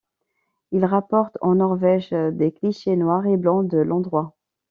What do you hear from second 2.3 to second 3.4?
clichés noir et